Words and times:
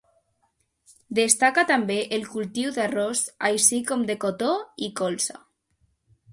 Destaca 1.19 1.65
també 1.73 1.99
el 2.17 2.25
cultiu 2.31 2.73
d'arròs 2.79 3.23
així 3.53 3.81
com 3.93 4.09
de 4.11 4.19
cotó 4.27 4.53
i 4.89 4.93
colza. 5.03 5.41